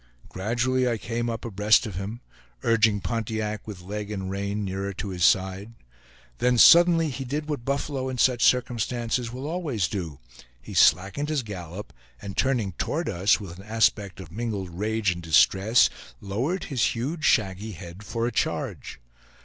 [0.29, 2.21] Gradually I came up abreast of him,
[2.63, 5.73] urging Pontiac with leg and rein nearer to his side,
[6.39, 10.17] then suddenly he did what buffalo in such circumstances will always do;
[10.59, 15.21] he slackened his gallop, and turning toward us, with an aspect of mingled rage and
[15.21, 15.87] distress,
[16.19, 18.99] lowered his huge shaggy head for a charge.